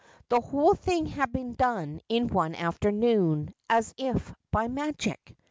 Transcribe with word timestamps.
The 0.29 0.41
whole 0.41 0.73
thing 0.73 1.05
had 1.05 1.31
been 1.31 1.53
done 1.53 2.01
in 2.09 2.27
one 2.29 2.55
afternoon, 2.55 3.53
is 3.71 3.93
if 3.99 4.33
by 4.49 4.67
magic. 4.67 5.37